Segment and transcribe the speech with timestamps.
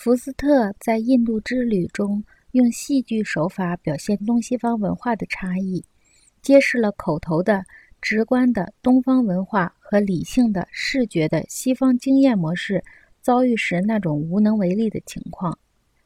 [0.00, 5.84] 福斯特在印度之旅中用戏剧手法表现东西方文化的差异，
[6.40, 7.64] 揭示了口头的、
[8.00, 12.80] 直观的东方文化和理性的、视觉的西方经验模式
[13.22, 15.58] 遭遇时那种无能为力的情况。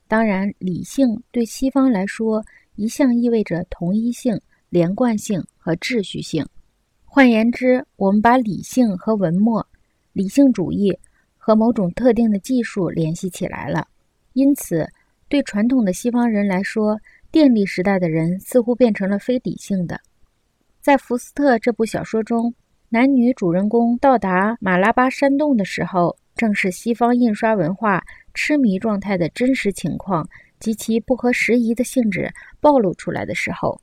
[0.08, 2.42] 当然，理性对西方来说
[2.76, 4.40] 一向意味着同一性、
[4.70, 6.46] 连贯性和秩序性。
[7.04, 9.68] 换言之，我们把理性和文墨、
[10.14, 10.98] 理性主义。
[11.44, 13.88] 和某种特定的技术联系起来了，
[14.32, 14.88] 因此，
[15.28, 17.00] 对传统的西方人来说，
[17.32, 19.98] 电力时代的人似乎变成了非理性的。
[20.80, 22.54] 在福斯特这部小说中，
[22.90, 28.04] 男女主人公到达马拉巴山洞的时候，正是西方印刷文化
[28.34, 30.28] 痴迷状态的真实情况
[30.60, 33.80] 及其不合时宜的性质暴露出来的时候。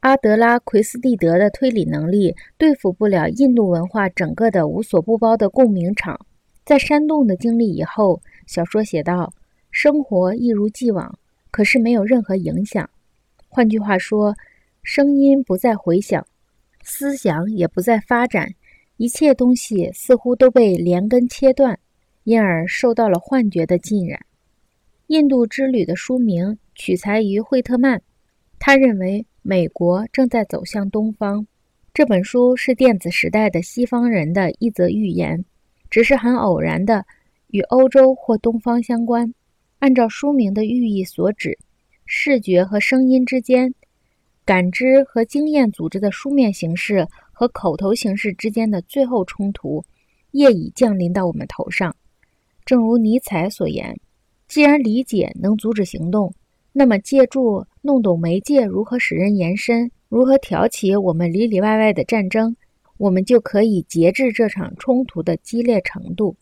[0.00, 6.20] 阿德拉奎斯蒂德的推理能力对付不了印度文化整个的无所不包的共鸣场。
[6.68, 9.32] 在山洞的经历以后，小说写道
[9.72, 11.18] ：“生活一如既往，
[11.50, 12.90] 可是没有任何影响。
[13.48, 14.36] 换句话说，
[14.82, 16.26] 声音不再回响，
[16.82, 18.54] 思想也不再发展，
[18.98, 21.78] 一切东西似乎都被连根切断，
[22.24, 24.20] 因而受到了幻觉的浸染。”
[25.08, 28.02] 印度之旅的书名取材于惠特曼，
[28.58, 31.46] 他认为美国正在走向东方。
[31.94, 35.42] 这本书是电子时代的西方人的一则寓言。
[35.90, 37.04] 只是很偶然的
[37.48, 39.32] 与欧洲或东方相关。
[39.78, 41.56] 按照书名的寓意所指，
[42.04, 43.72] 视觉和声音之间、
[44.44, 49.84] 感知和经验组织的书面形式和口头形式之间的最后冲突，
[50.32, 51.94] 业已降临到我们头上。
[52.64, 53.98] 正如尼采所言
[54.48, 56.34] ：“既然理解能阻止行动，
[56.72, 62.56] 那么借助弄懂媒介如何使人延伸，如何挑起我们里里外外的战争。”
[62.98, 66.36] 我们就可以节制这场冲突的激烈程度。